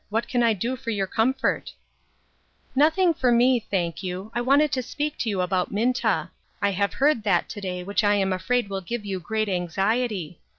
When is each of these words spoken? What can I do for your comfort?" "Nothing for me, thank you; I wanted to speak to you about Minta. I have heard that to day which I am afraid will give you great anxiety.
What 0.09 0.27
can 0.27 0.41
I 0.41 0.53
do 0.53 0.75
for 0.75 0.89
your 0.89 1.05
comfort?" 1.05 1.75
"Nothing 2.75 3.13
for 3.13 3.31
me, 3.31 3.59
thank 3.59 4.01
you; 4.01 4.31
I 4.33 4.41
wanted 4.41 4.71
to 4.71 4.81
speak 4.81 5.15
to 5.19 5.29
you 5.29 5.41
about 5.41 5.71
Minta. 5.71 6.31
I 6.59 6.71
have 6.71 6.93
heard 6.93 7.21
that 7.21 7.47
to 7.49 7.61
day 7.61 7.83
which 7.83 8.03
I 8.03 8.15
am 8.15 8.33
afraid 8.33 8.67
will 8.67 8.81
give 8.81 9.05
you 9.05 9.19
great 9.19 9.47
anxiety. 9.47 10.39